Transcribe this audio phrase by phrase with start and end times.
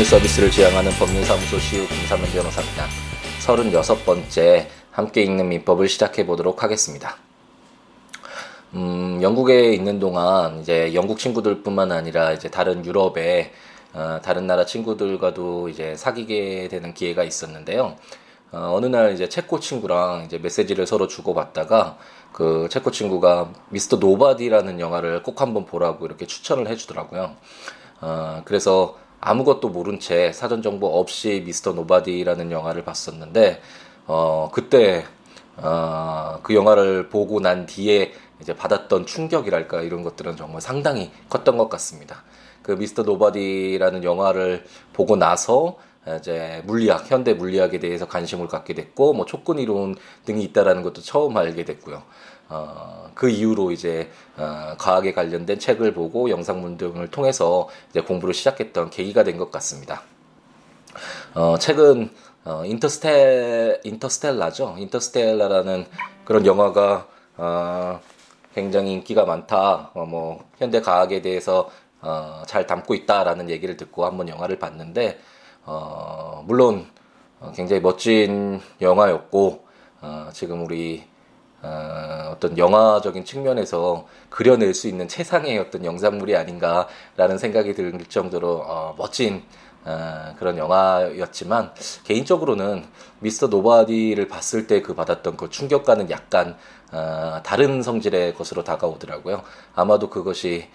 [0.00, 2.86] 법률 서비스를 지향하는 법률사무소 시우 김사면 변호사입니다.
[3.40, 7.18] 36번째 함께 읽는 민법을 시작해 보도록 하겠습니다.
[8.72, 13.52] 음, 영국에 있는 동안 이제 영국 친구들뿐만 아니라 이제 다른 유럽의
[13.92, 17.96] 어, 다른 나라 친구들과도 이제 사귀게 되는 기회가 있었는데요.
[18.52, 21.98] 어, 어느 날 이제 체코 친구랑 이제 메시지를 서로 주고받다가
[22.32, 27.36] 그 체코 친구가 미스터 노바디라는 영화를 꼭 한번 보라고 이렇게 추천을 해주더라고요.
[28.00, 33.60] 어, 그래서 아무것도 모른 채 사전 정보 없이 미스터 노바디라는 영화를 봤었는데
[34.06, 35.04] 어, 그때
[35.56, 41.68] 어, 그 영화를 보고 난 뒤에 이제 받았던 충격이랄까 이런 것들은 정말 상당히 컸던 것
[41.68, 42.24] 같습니다.
[42.62, 45.76] 그 미스터 노바디라는 영화를 보고 나서
[46.18, 51.36] 이제 물리학, 현대 물리학에 대해서 관심을 갖게 됐고, 뭐 초끈 이론 등이 있다라는 것도 처음
[51.36, 52.02] 알게 됐고요.
[52.50, 58.90] 어, 그 이후로 이제 어, 과학에 관련된 책을 보고 영상문 등을 통해서 이제 공부를 시작했던
[58.90, 60.02] 계기가 된 것 같습니다.
[61.34, 62.10] 어, 책은
[62.44, 64.76] 어, 인터스텔 인터스텔라죠.
[64.78, 65.86] 인터스텔라라는
[66.24, 68.00] 그런 영화가 어,
[68.54, 69.90] 굉장히 인기가 많다.
[69.94, 71.70] 어, 뭐 현대 과학에 대해서
[72.00, 75.20] 어, 잘 담고 있다라는 얘기를 듣고 한번 영화를 봤는데
[75.64, 76.86] 어, 물론
[77.40, 79.64] 어, 굉장히 멋진 영화였고
[80.02, 81.04] 어, 지금 우리
[81.62, 88.94] 어, 어떤 영화적인 측면에서 그려낼 수 있는 최상의 어떤 영상물이 아닌가라는 생각이 들 정도로 어,
[88.96, 89.42] 멋진
[89.84, 91.72] 어, 그런 영화였지만
[92.04, 92.84] 개인적으로는
[93.20, 96.56] 미스터 노바디를 봤을 때 그 받았던 그 충격과는 약간
[96.92, 99.42] 어, 다른 성질의 것으로 다가오더라고요.
[99.74, 100.68] 아마도 그것이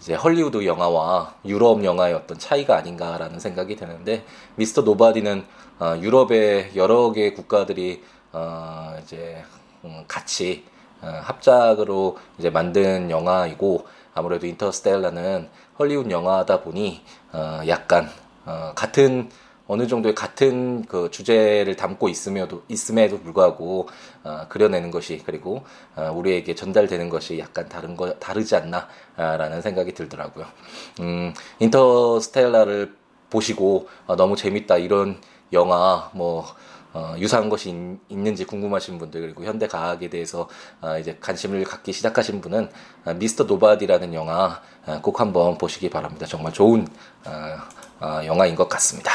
[0.00, 4.24] 이제 헐리우드 영화와 유럽 영화의 어떤 차이가 아닌가라는 생각이 드는데
[4.56, 5.44] 미스터 노바디는
[5.80, 8.02] 어, 유럽의 여러 개의 국가들이
[8.32, 9.61] 어, 이제 음,
[10.08, 10.64] 같이
[11.00, 15.48] 어, 합작으로 이제 만든 영화이고 아무래도 인터스텔라는
[15.78, 18.08] 헐리우드 영화다 보니 어, 약간
[18.44, 19.30] 어, 같은
[19.66, 23.88] 어느 정도의 같은 그 주제를 담고 있음에도 있음에도 불구하고
[24.22, 25.64] 어, 그려내는 것이 그리고
[25.96, 30.46] 어, 우리에게 전달되는 것이 약간 다른 거 다르지 않나라는 생각이 들더라고요.
[31.00, 32.94] 음, 인터스텔라를
[33.30, 35.20] 보시고 어, 너무 재밌다 이런
[35.52, 36.44] 영화 뭐
[36.92, 37.70] 어, 유사한 것이
[38.08, 40.48] 있, 는지 궁금하신 분들 그리고 현대 과학에 대해서
[40.80, 42.70] 어, 이제 관심을 갖기 시작하신 분은
[43.04, 46.26] 어, 미스터 노바디라는 영화 어, 꼭 한번 보시기 바랍니다.
[46.26, 46.86] 정말 좋은
[47.26, 49.10] 어, 어, 영화인 것 같습니다.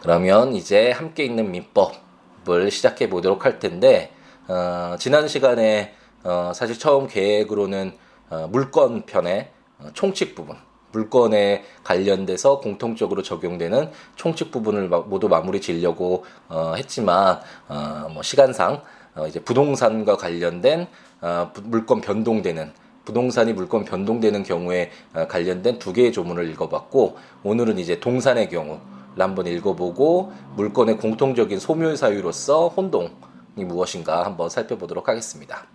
[0.00, 4.12] 그러면 이제 함께 읽는 민법을 시작해 보도록 할 텐데
[4.48, 5.94] 어, 지난 시간에
[6.24, 7.96] 어, 사실 처음 계획으로는
[8.30, 10.56] 어, 물건 편의 어, 총칙 부분
[10.94, 18.80] 물건에 관련돼서 공통적으로 적용되는 총칙 부분을 모두 마무리 지려고 어, 했지만 어, 뭐 시간상
[19.16, 20.86] 어, 이제 부동산과 관련된
[21.20, 22.72] 어, 물건 변동되는
[23.04, 28.80] 부동산이 물건 변동되는 경우에 어, 관련된 두 개의 조문을 읽어봤고 오늘은 이제 동산의 경우를
[29.18, 33.10] 한번 읽어보고 물건의 공통적인 소멸 사유로서 혼동이
[33.56, 35.66] 무엇인가 한번 살펴보도록 하겠습니다.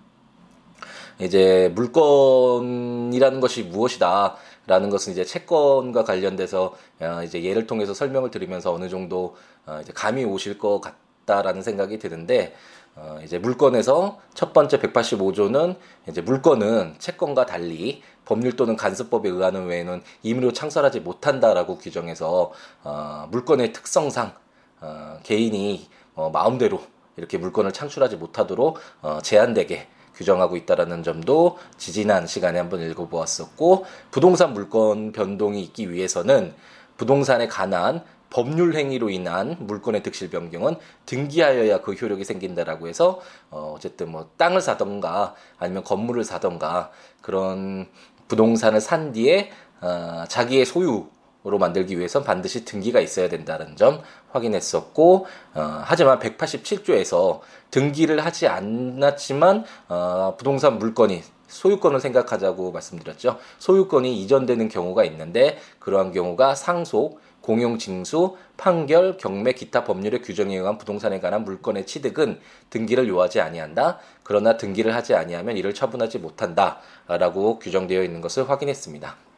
[1.22, 4.38] 이제 물건이라는 것이 무엇이다.
[4.70, 9.36] 라는 것은 이제 채권과 관련돼서 어, 이제 예를 통해서 설명을 드리면서 어느 정도
[9.66, 12.54] 어, 이제 감이 오실 것 같다라는 생각이 드는데
[12.96, 15.76] 어, 이제 물건에서 첫 번째 185조는
[16.08, 22.52] 이제 물건은 채권과 달리 법률 또는 간섭법에 의하는 외에는 임의로 창설하지 못한다라고 규정해서
[22.84, 24.34] 어, 물건의 특성상
[24.82, 26.80] 어, 개인이 어, 마음대로
[27.18, 29.88] 이렇게 물건을 창출하지 못하도록 어, 제한되게
[30.20, 36.54] 규정하고 있다라는 점도 지지난 시간에 한번 읽어보았었고 부동산 물건 변동이 있기 위해서는
[36.98, 40.76] 부동산에 관한 법률 행위로 인한 물건의 득실 변경은
[41.06, 47.88] 등기하여야 그 효력이 생긴다라고 해서 어 어쨌든 뭐 땅을 사던가 아니면 건물을 사던가 그런
[48.28, 49.50] 부동산을 산 뒤에
[49.82, 54.02] 어 자기의 소유 으 로 만들기 위해선 반드시 등기가 있어야 된다는 점
[54.32, 57.40] 확인했었고 어, 하지만 187조에서
[57.72, 63.40] 등기를 하지 않았지만 어, 부동산 물건이 소유권을 생각하자고 말씀드렸죠.
[63.58, 71.22] 소유권이 이전되는 경우가 있는데 그러한 경우가 상속, 공용징수, 판결, 경매, 기타 법률의 규정에 의한 부동산에
[71.22, 72.40] 관한 물건의 취득은
[72.70, 74.00] 등기를 요하지 아니한다.
[74.24, 79.29] 그러나 등기를 하지 아니하면 이를 처분하지 못한다라고 규정되어 있는 것을 확인했습니다.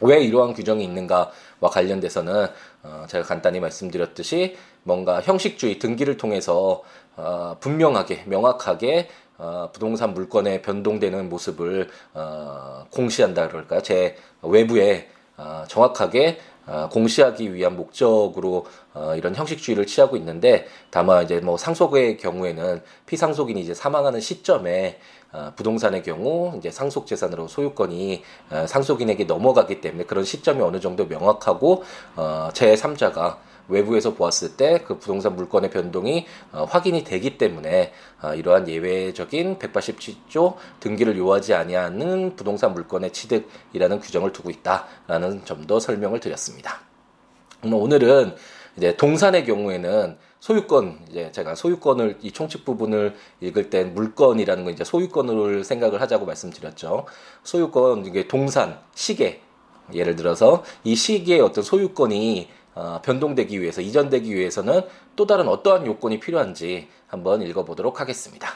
[0.00, 1.30] 왜 이러한 규정이 있는가와
[1.70, 2.46] 관련돼서는
[2.82, 6.82] 어, 제가 간단히 말씀드렸듯이 뭔가 형식주의 등기를 통해서
[7.16, 9.08] 어, 분명하게 명확하게
[9.38, 13.82] 어, 부동산 물건에 변동되는 모습을 어, 공시한다 그럴까요?
[13.82, 21.40] 제 외부에 어, 정확하게 어, 공시하기 위한 목적으로 어, 이런 형식주의를 취하고 있는데 다만 이제
[21.40, 25.17] 뭐 상속의 경우에는 피상속인이 이제 사망하는 시점에 어,
[25.56, 31.84] 부동산의 경우 이제 상속 재산으로 소유권이 어, 상속인에게 넘어가기 때문에 그런 시점이 어느 정도 명확하고
[32.16, 33.36] 어, 제3자가
[33.68, 37.92] 외부에서 보았을 때 그 부동산 물건의 변동이 어, 확인이 되기 때문에
[38.22, 46.20] 어, 이러한 예외적인 187조 등기를 요하지 아니하는 부동산 물건의 취득이라는 규정을 두고 있다라는 점도 설명을
[46.20, 46.80] 드렸습니다.
[47.64, 48.34] 오늘은
[48.76, 54.84] 이제 동산의 경우에는 소유권 이제 제가 소유권을 이 총칙 부분을 읽을 땐 물건이라는 거 이제
[54.84, 57.06] 소유권을 생각을 하자고 말씀드렸죠.
[57.42, 59.42] 소유권 이게 동산 시계
[59.92, 64.82] 예를 들어서 이 시계의 어떤 소유권이 어, 변동되기 위해서 이전되기 위해서는
[65.16, 68.48] 또 다른 어떠한 요건이 필요한지 한번 읽어보도록 하겠습니다.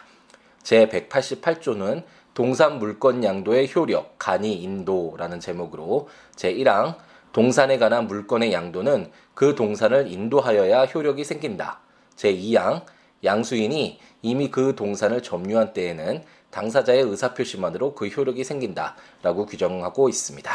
[0.62, 6.96] 제 188조는 동산 물건 양도의 효력, 간이 인도라는 제목으로 제 1항
[7.32, 11.80] 동산에 관한 물건의 양도는 그 동산을 인도하여야 효력이 생긴다.
[12.16, 12.84] 제2항
[13.24, 18.96] 양수인이 이미 그 동산을 점유한 때에는 당사자의 의사표시만으로 그 효력이 생긴다.
[19.22, 20.50] 라고 규정하고 있습니다.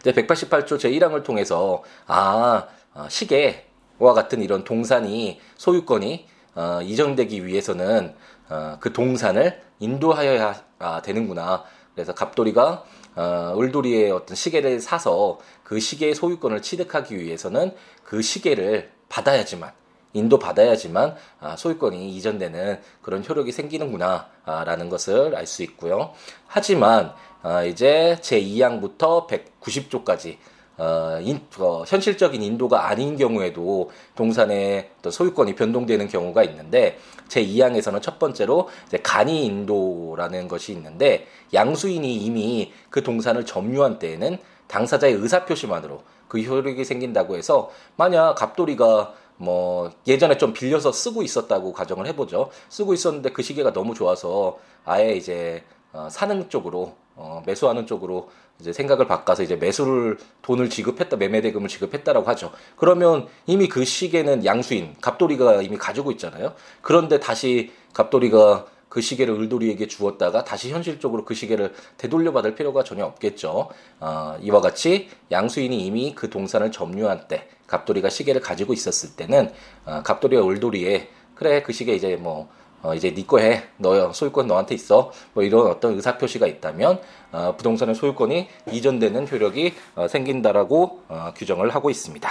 [0.00, 8.14] 이제 188조 제1항을 통해서 아, 어, 시계와 같은 이런 동산이 소유권이 어, 이전되기 위해서는
[8.48, 11.64] 어, 그 동산을 인도하여야 아, 되는구나.
[11.94, 12.84] 그래서 갑돌이가
[13.16, 17.72] 어, 을돌이의 어떤 시계를 사서 그 시계의 소유권을 취득하기 위해서는
[18.04, 19.72] 그 시계를 받아야지만
[20.12, 26.12] 인도 받아야지만 아, 소유권이 이전되는 그런 효력이 생기는구나라는 것을 알 수 있고요.
[26.46, 27.12] 하지만
[27.42, 30.36] 아, 이제 제 2항부터 190조까지
[30.80, 36.98] 어, 인, 어, 현실적인 인도가 아닌 경우에도 동산의 어떤 소유권이 변동되는 경우가 있는데
[37.28, 38.70] 제 2항에서는 첫 번째로
[39.02, 44.38] 간이 인도라는 것이 있는데 양수인이 이미 그 동산을 점유한 때에는
[44.68, 52.06] 당사자의 의사표시만으로 그 효력이 생긴다고 해서 만약 갑돌이가 뭐 예전에 좀 빌려서 쓰고 있었다고 가정을
[52.06, 52.48] 해보죠.
[52.70, 58.72] 쓰고 있었는데 그 시계가 너무 좋아서 아예 이제 어, 사는 쪽으로 어, 매수하는 쪽으로 이제
[58.72, 62.52] 생각을 바꿔서 이제 매수를 돈을 지급했다 매매 대금을 지급했다라고 하죠.
[62.76, 66.54] 그러면 이미 그 시계는 양수인 갑돌이가 이미 가지고 있잖아요.
[66.82, 73.04] 그런데 다시 갑돌이가 그 시계를 을돌이에게 주었다가 다시 현실적으로 그 시계를 되돌려 받을 필요가 전혀
[73.04, 73.68] 없겠죠.
[74.00, 79.52] 어, 이와 같이 양수인이 이미 그 동산을 점유한 때 갑돌이가 시계를 가지고 있었을 때는
[79.86, 82.50] 어, 갑돌이와 을돌이에 그래 그 시계 이제 뭐
[82.82, 83.62] 어, 이제 니거 네 해.
[83.76, 85.12] 너 소유권 너한테 있어.
[85.32, 87.00] 뭐 이런 어떤 의사 표시가 있다면
[87.32, 92.28] 어, 부동산의 소유권이 이전되는 효력이 어, 생긴다라고 어, 규정을 하고 있습니다.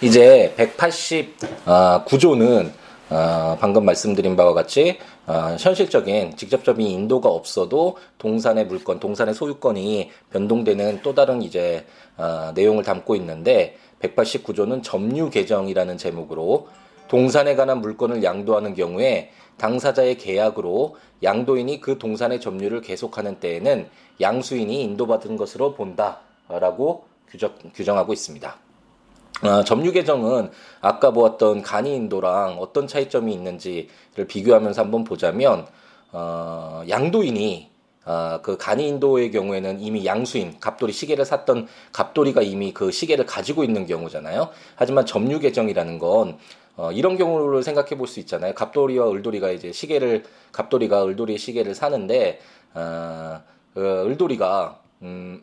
[0.00, 2.70] 이제 189조는
[3.10, 11.00] 어, 방금 말씀드린 바와 같이 어, 현실적인 직접적인 인도가 없어도 동산의 물건, 동산의 소유권이 변동되는
[11.02, 11.86] 또 다른 이제
[12.16, 16.68] 어, 내용을 담고 있는데 189조는 점유 개정이라는 제목으로
[17.08, 23.88] 동산에 관한 물건을 양도하는 경우에 당사자의 계약으로 양도인이 그 동산의 점유를 계속하는 때에는
[24.20, 28.56] 양수인이 인도받은 것으로 본다라고 규정, 규정하고 있습니다.
[29.42, 30.50] 어, 점유 개정은
[30.80, 35.66] 아까 보았던 간이 인도랑 어떤 차이점이 있는지를 비교하면서 한번 보자면
[36.12, 37.70] 어, 양도인이
[38.04, 43.64] 어, 그 간이 인도의 경우에는 이미 양수인 갑돌이 시계를 샀던 갑돌이가 이미 그 시계를 가지고
[43.64, 44.48] 있는 경우잖아요.
[44.76, 46.38] 하지만 점유 개정이라는 건
[46.78, 48.54] 어, 이런 경우를 생각해 볼 수 있잖아요.
[48.54, 52.40] 갑돌이와 을돌이가 이제 시계를 갑돌이가 을돌이의 시계를 사는데
[52.74, 53.40] 어,
[53.74, 55.42] 그 을돌이가 음,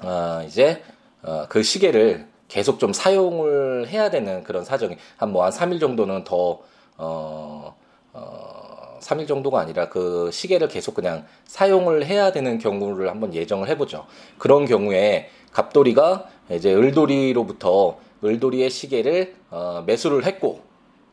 [0.00, 0.82] 어, 이제
[1.22, 6.60] 어, 그 시계를 계속 좀 사용을 해야 되는 그런 사정이 한 뭐한 3일 정도는 더
[6.96, 7.74] 어,
[8.12, 14.06] 어, 3일 정도가 아니라 그 시계를 계속 그냥 사용을 해야 되는 경우를 한번 예정을 해보죠.
[14.38, 20.62] 그런 경우에 갑돌이가 이제 을돌이로부터 을돌이의 시계를 어, 매수를 했고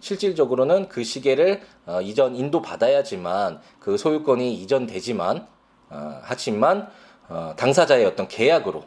[0.01, 5.47] 실질적으로는 그 시계를 어, 이전 인도 받아야지만 그 소유권이 이전되지만
[5.89, 6.89] 어, 하지만
[7.27, 8.83] 어, 당사자의 어떤 계약으로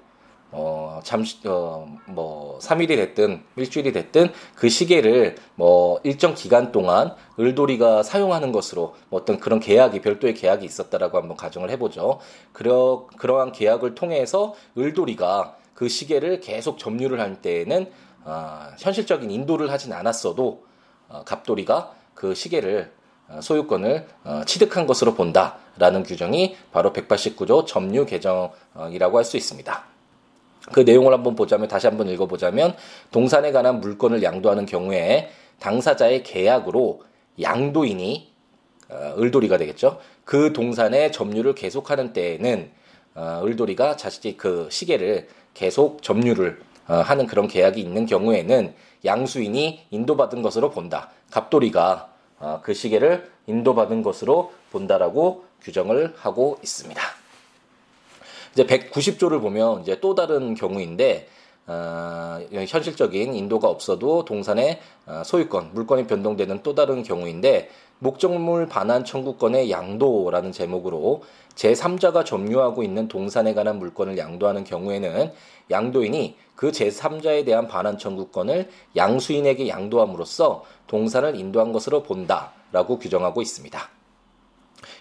[0.55, 8.03] 어, 잠시, 어, 뭐, 3일이 됐든, 일주일이 됐든, 그 시계를 뭐, 일정 기간 동안 을돌이가
[8.03, 12.21] 사용하는 것으로 뭐 어떤 그런 계약이, 별도의 계약이 있었다라고 한번 가정을 해보죠.
[12.53, 17.91] 그러, 그러한 계약을 통해서 을돌이가 그 시계를 계속 점유를 할 때에는
[18.25, 20.65] 어, 현실적인 인도를 하진 않았어도
[21.09, 22.93] 어, 갑돌이가 그 시계를
[23.29, 29.85] 어, 소유권을 어, 취득한 것으로 본다라는 규정이 바로 189조 점유 개정이라고 할 수 있습니다.
[30.71, 32.77] 그 내용을 한번 보자면 다시 한번 읽어보자면
[33.11, 37.03] 동산에 관한 물건을 양도하는 경우에 당사자의 계약으로
[37.41, 38.33] 양도인이
[38.91, 39.99] 어, 을돌이가 되겠죠.
[40.25, 42.71] 그 동산의 점유를 계속하는 때에는
[43.15, 48.75] 어, 을돌이가 자신이 그 시계를 계속 점유를 어, 하는 그런 계약이 있는 경우에는
[49.05, 51.11] 양수인이 인도받은 것으로 본다.
[51.31, 57.01] 갑돌이가 어, 그 시계를 인도받은 것으로 본다라고 규정을 하고 있습니다.
[58.53, 61.29] 이제 190조를 보면 이제 또 다른 경우인데
[61.67, 67.71] 어, 현실적인 인도가 없어도 동산의 어, 소유권, 물건이 변동되는 또 다른 경우인데
[68.03, 71.23] 목적물 반환 청구권의 양도라는 제목으로
[71.55, 75.33] 제3자가 점유하고 있는 동산에 관한 물건을 양도하는 경우에는
[75.71, 83.89] 양도인이 그 제3자에 대한 반환 청구권을 양수인에게 양도함으로써 동산을 인도한 것으로 본다라고 규정하고 있습니다.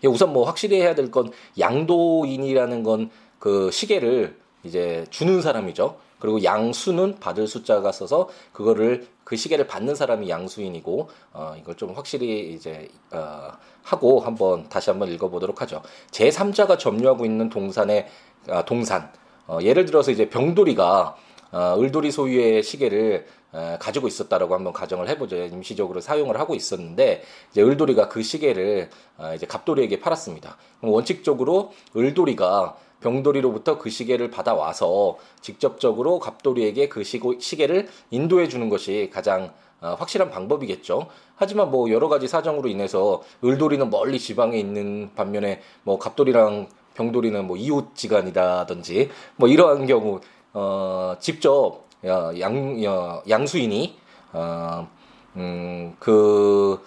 [0.04, 3.10] 예, 우선 뭐 확실히 해야 될 건 양도인이라는 건
[3.42, 5.98] 그 시계를 이제 주는 사람이죠.
[6.22, 12.54] 그리고 양수는 받을 숫자가 써서 그거를 그 시계를 받는 사람이 양수인이고 어 이걸 좀 확실히
[12.54, 13.52] 이제 어
[13.84, 15.82] 하고 한번 다시 한번 읽어보도록 하죠.
[16.12, 18.08] 제 3자가 점유하고 있는 동산의
[18.50, 19.12] 아, 동산
[19.48, 21.16] 어 예를 들어서 이제 병돌이가
[21.52, 25.36] 어, 을돌이 소유의 시계를 에, 가지고 있었다라고 한번 가정을 해보죠.
[25.36, 30.58] 임시적으로 사용을 하고 있었는데 이제 을돌이가 그 시계를 어, 이제 갑돌이에게 팔았습니다.
[30.82, 39.96] 원칙적으로 을돌이가 병돌이로부터 그 시계를 받아와서 직접적으로 갑돌이에게 그 시계를 인도해 주는 것이 가장 어,
[39.98, 41.08] 확실한 방법이겠죠.
[41.36, 47.58] 하지만 뭐 여러 가지 사정으로 인해서 을돌이는 멀리 지방에 있는 반면에 뭐 갑돌이랑 병돌이는 뭐
[47.58, 50.22] 이웃지간이라든지 뭐 이러한 경우
[50.54, 52.84] 어 직접 양
[53.28, 53.96] 양수인이
[55.34, 56.82] 어음그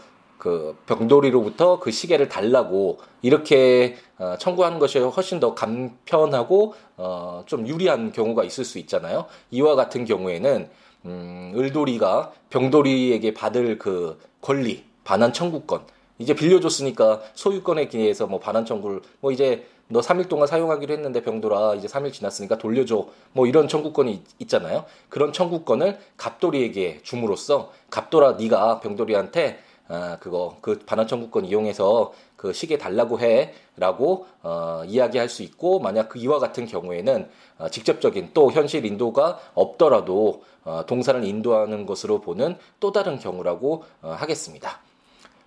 [0.44, 8.12] 그 병돌이로부터 그 시계를 달라고 이렇게 어, 청구하는 것이 훨씬 더 간편하고 어, 좀 유리한
[8.12, 9.24] 경우가 있을 수 있잖아요.
[9.50, 10.68] 이와 같은 경우에는
[11.06, 15.80] 음, 을돌이가 병돌이에게 받을 그 권리, 반환 청구권
[16.18, 21.74] 이제 빌려줬으니까 소유권에 기해서 뭐 반환 청구를 뭐 이제 너 3일 동안 사용하기로 했는데 병돌아
[21.76, 28.80] 이제 3일 지났으니까 돌려줘 뭐 이런 청구권이 있, 잖아요 그런 청구권을 갑돌이에게 줌으로써 갑돌아 네가
[28.80, 35.78] 병돌이한테 아, 그거 그 반환 청구권 이용해서 그 시계 달라고 해라고 어, 이야기할 수 있고
[35.78, 42.20] 만약 그 이와 같은 경우에는 어, 직접적인 또 현실 인도가 없더라도 어, 동산을 인도하는 것으로
[42.20, 44.80] 보는 또 다른 경우라고 어, 하겠습니다.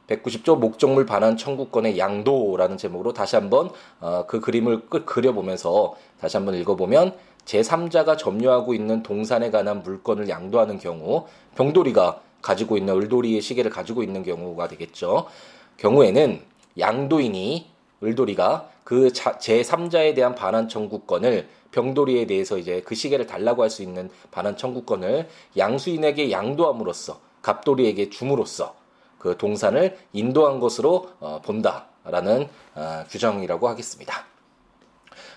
[0.08, 6.56] 190조 목적물 반환 청구권의 양도라는 제목으로 다시 한번 어, 그 그림을 끝 그려보면서 다시 한번
[6.56, 7.14] 읽어보면
[7.46, 14.24] 제3자가 점유하고 있는 동산에 관한 물건을 양도하는 경우 병돌이가 가지고 있는 을돌이의 시계를 가지고 있는
[14.24, 15.28] 경우가 되겠죠.
[15.78, 16.42] 경우에는
[16.80, 17.68] 양도인이
[18.04, 24.10] 을돌이가 그 제3자에 대한 반환 청구권을 병돌이에 대해서 이제 그 시계를 달라고 할 수 있는
[24.32, 25.28] 반환 청구권을
[25.58, 28.76] 양수인에게 양도함으로써 갑돌이에게 줌으로써
[29.20, 34.26] 그 동산을 인도한 것으로 어, 본다라는 어, 규정이라고 하겠습니다.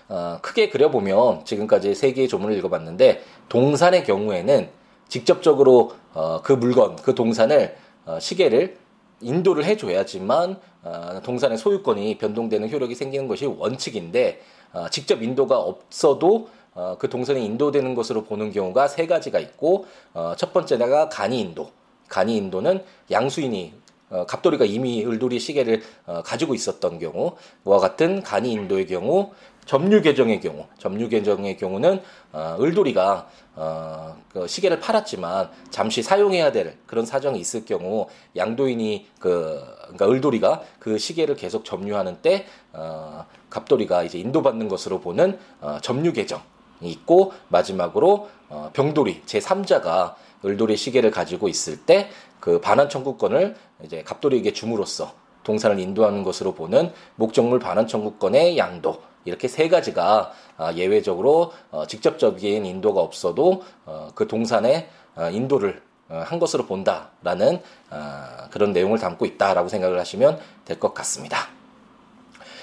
[0.07, 4.69] 어, 크게 그려보면 지금까지 세 개의 조문을 읽어봤는데 동산의 경우에는
[5.11, 7.75] 직접적으로 어, 그 물건, 그 동산을
[8.05, 8.77] 어, 시계를
[9.19, 14.41] 인도를 해줘야지만 어, 동산의 소유권이 변동되는 효력이 생기는 것이 원칙인데
[14.71, 20.33] 어, 직접 인도가 없어도 어, 그 동산이 인도되는 것으로 보는 경우가 세 가지가 있고 어,
[20.37, 21.71] 첫 번째가 간이 인도.
[22.07, 23.73] 간이 인도는 양수인이
[24.11, 29.31] 어, 갑돌이가 이미 을돌이 시계를 어, 가지고 있었던 경우와 같은 간이 인도의 경우
[29.71, 32.01] 점유 계정의 경우, 점유 계정의 경우는
[32.33, 39.63] 어, 을돌이가 어, 그 시계를 팔았지만 잠시 사용해야 될 그런 사정이 있을 경우 양도인이 그
[39.83, 46.11] 그러니까 을돌이가 그 시계를 계속 점유하는 때 어, 갑돌이가 이제 인도받는 것으로 보는 어, 점유
[46.11, 46.41] 계정이
[46.81, 52.09] 있고 마지막으로 어, 병돌이 제 3자가 을돌이 시계를 가지고 있을 때
[52.41, 55.13] 그 반환 청구권을 이제 갑돌이에게 줌으로써
[55.43, 62.65] 동산을 인도하는 것으로 보는 목적물 반환 청구권의 양도 이렇게 세 가지가 아, 예외적으로 어, 직접적인
[62.65, 69.69] 인도가 없어도 어, 그 동산에 어, 인도를 한 것으로 본다라는 아, 그런 내용을 담고 있다라고
[69.69, 71.47] 생각을 하시면 될 것 같습니다.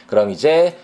[0.07, 0.79] 그럼 이제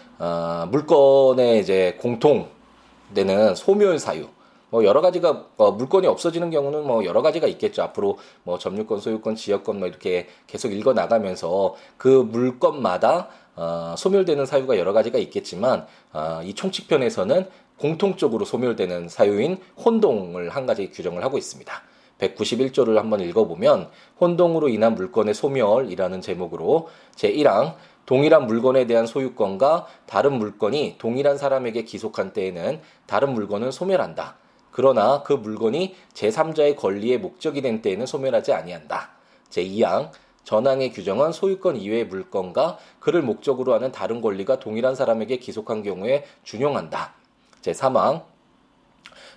[0.68, 4.28] 물건의 이제 공통되는 소멸 사유
[4.74, 7.84] 뭐 여러 가지가 어, 물건이 없어지는 경우는 뭐 여러 가지가 있겠죠.
[7.84, 14.76] 앞으로 뭐 점유권, 소유권, 지역권 뭐 이렇게 계속 읽어 나가면서 그 물건마다 어, 소멸되는 사유가
[14.76, 17.46] 여러 가지가 있겠지만 어, 이 총칙편에서는
[17.78, 21.72] 공통적으로 소멸되는 사유인 혼동을 한 가지 규정을 하고 있습니다.
[22.18, 23.90] 191조를 한번 읽어보면
[24.20, 27.76] 혼동으로 인한 물건의 소멸이라는 제목으로 제1항
[28.06, 34.42] 동일한 물건에 대한 소유권과 다른 물건이 동일한 사람에게 기속한 때에는 다른 물건은 소멸한다.
[34.74, 39.10] 그러나 그 물건이 제3자의 권리의 목적이 된 때에는 소멸하지 아니한다.
[39.50, 40.10] 제2항
[40.42, 47.14] 전항의 규정은 소유권 이외의 물건과 그를 목적으로 하는 다른 권리가 동일한 사람에게 기속한 경우에 준용한다.
[47.62, 48.24] 제3항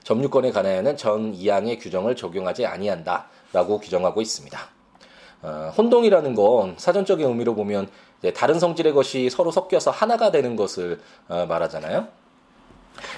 [0.04, 4.60] 점유권에 관하여는 전 2항의 규정을 적용하지 아니한다 라고 규정하고 있습니다.
[5.44, 7.88] 어, 혼동이라는 건 사전적인 의미로 보면
[8.34, 12.08] 다른 성질의 것이 서로 섞여서 하나가 되는 것을 어, 말하잖아요.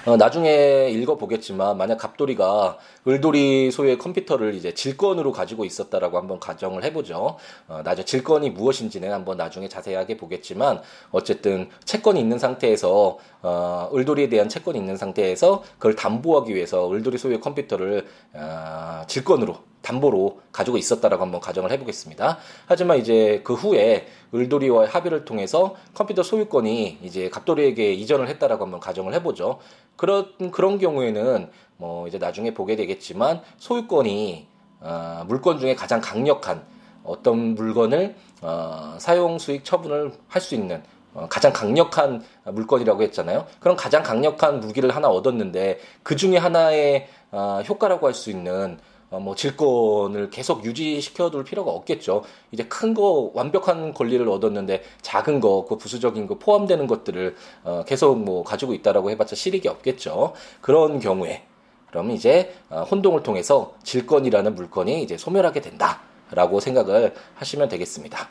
[0.06, 7.36] 어, 나중에 읽어보겠지만 만약 갑돌이가 을돌이 소유의 컴퓨터를 이제 질권으로 가지고 있었다라고 한번 가정을 해보죠.
[7.68, 14.48] 어, 나중에 질권이 무엇인지는 한번 나중에 자세하게 보겠지만 어쨌든 채권이 있는 상태에서 어, 을돌이에 대한
[14.48, 21.40] 채권이 있는 상태에서 그걸 담보하기 위해서 을돌이 소유의 컴퓨터를 어, 질권으로 담보로 가지고 있었다라고 한번
[21.40, 22.38] 가정을 해보겠습니다.
[22.66, 29.14] 하지만 이제 그 후에 을돌이와의 합의를 통해서 컴퓨터 소유권이 이제 갑돌이에게 이전을 했다라고 한번 가정을
[29.14, 29.58] 해보죠.
[29.96, 34.46] 그런 그런 경우에는 뭐 이제 나중에 보게 되겠지만 소유권이
[34.80, 36.62] 어, 물건 중에 가장 강력한
[37.04, 40.82] 어떤 물건을 어, 사용 수익 처분을 할 수 있는
[41.12, 43.46] 어, 가장 강력한 물건이라고 했잖아요.
[43.58, 48.89] 그럼 가장 강력한 무기를 하나 얻었는데 그 중에 하나의 어, 효과라고 할 수 있는 어,
[49.18, 52.22] 뭐 질권을 계속 유지시켜둘 필요가 없겠죠.
[52.52, 58.18] 이제 큰 거 완벽한 권리를 얻었는데 작은 거, 그 부수적인 거 포함되는 것들을 어, 계속
[58.18, 60.32] 뭐 가지고 있다라고 해봤자 실익이 없겠죠.
[60.60, 61.44] 그런 경우에
[61.88, 68.28] 그럼 이제 어, 혼동을 통해서 질권이라는 물건이 이제 소멸하게 된다라고 생각을 하시면 되겠습니다.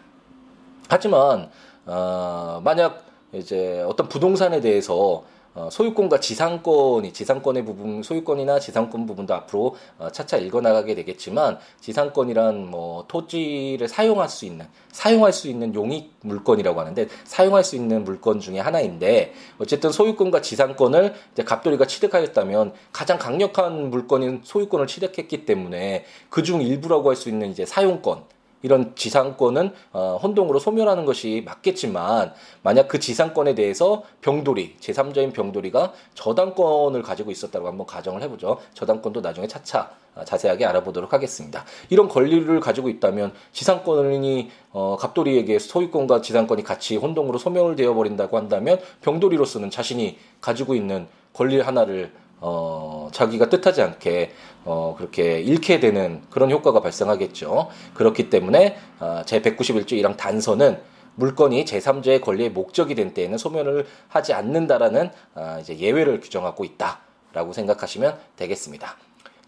[0.89, 1.49] 하지만
[1.85, 5.23] 어, 만약 이제 어떤 부동산에 대해서 어,
[5.69, 13.87] 소유권과 지상권이 지상권의 부분 소유권이나 지상권 부분도 앞으로 어, 차차 읽어나가게 되겠지만 지상권이란 뭐 토지를
[13.87, 19.33] 사용할 수 있는 사용할 수 있는 용익 물건이라고 하는데 사용할 수 있는 물건 중에 하나인데
[19.59, 27.19] 어쨌든 소유권과 지상권을 이제 갑돌이가 취득하였다면 가장 강력한 물건인 소유권을 취득했기 때문에 그중 일부라고 할
[27.19, 28.23] 수 있는 이제 사용권
[28.61, 37.01] 이런 지상권은 어, 혼동으로 소멸하는 것이 맞겠지만 만약 그 지상권에 대해서 병돌이 제3자인 병돌이가 저당권을
[37.01, 38.59] 가지고 있었다고 한번 가정을 해보죠.
[38.73, 41.65] 저당권도 나중에 차차 어, 자세하게 알아보도록 하겠습니다.
[41.89, 48.79] 이런 권리를 가지고 있다면 지상권이 어, 갑돌이에게 소유권과 지상권이 같이 혼동으로 소멸 되어 버린다고 한다면
[49.01, 54.31] 병돌이로서는 자신이 가지고 있는 권리 하나를 어, 자기가 뜻하지 않게
[54.65, 57.69] 어, 그렇게 잃게 되는 그런 효과가 발생하겠죠.
[57.93, 60.79] 그렇기 때문에 어, 제191조 1항 단서는
[61.15, 68.17] 물건이 제3자의 권리의 목적이 된 때에는 소멸을 하지 않는다라는 어, 이제 예외를 규정하고 있다라고 생각하시면
[68.37, 68.95] 되겠습니다.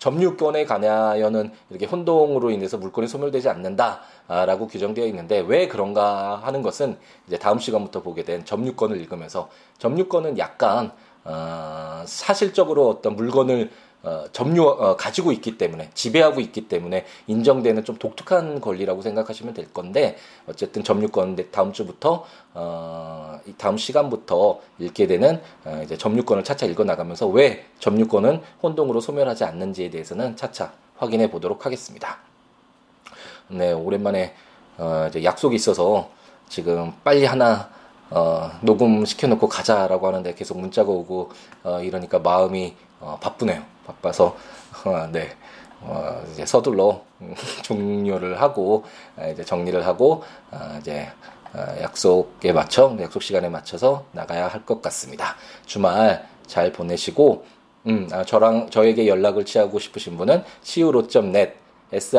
[0.02, 7.38] 점유권에 관하여는 이렇게 혼동으로 인해서 물건이 소멸되지 않는다라고 규정되어 있는데 왜 그런가 하는 것은 이제
[7.38, 10.92] 다음 시간부터 보게 된 점유권을 읽으면서 점유권은 약간
[11.24, 13.70] 어, 사실적으로 어떤 물건을
[14.04, 19.72] 어, 점유 어, 가지고 있기 때문에 지배하고 있기 때문에 인정되는 좀 독특한 권리라고 생각하시면 될
[19.72, 26.84] 건데 어쨌든 점유권 다음 주부터 어, 다음 시간부터 읽게 되는 어, 이제 점유권을 차차 읽어
[26.84, 32.18] 나가면서 왜 점유권은 혼동으로 소멸하지 않는지에 대해서는 차차 확인해 보도록 하겠습니다.
[33.50, 34.34] 네 오랜만에
[34.80, 36.10] 어, 이제 약속이 있어서
[36.50, 37.70] 지금 빨리 하나
[38.12, 41.32] 어, 녹음 시켜놓고 가자라고 하는데 계속 문자가 오고
[41.64, 43.64] 어, 이러니까 마음이 어, 바쁘네요.
[43.88, 44.36] 바빠서
[44.86, 45.30] 어, 네
[45.82, 47.02] 어, 이제 서둘러
[47.64, 48.84] 종료를 하고
[49.18, 51.08] 어, 이제 정리를 하고 어, 이제
[51.54, 55.36] 어, 약속에 맞춰 약속 시간에 맞춰서 나가야 할 것 같습니다.
[55.66, 57.46] 주말 잘 보내시고
[57.88, 61.54] 음, 아, 저랑 저에게 연락을 취하고 싶으신 분은 siwo.net
[61.94, 62.16] s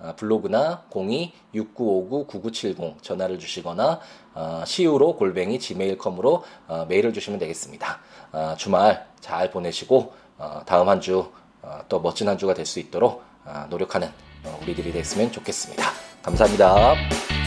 [0.00, 4.00] 아, 블로그나 02-6959-9970 전화를 주시거나
[4.34, 8.00] 어, 시우로 골뱅이 gmail.com으로 어, 메일을 주시면 되겠습니다.
[8.32, 13.22] 어, 주말 잘 보내시고 어, 다음 한 주또 어, 멋진 한 주가 될 수 있도록
[13.44, 14.08] 어, 노력하는
[14.44, 15.84] 어, 우리들이 됐으면 좋겠습니다.
[16.22, 17.43] 감사합니다.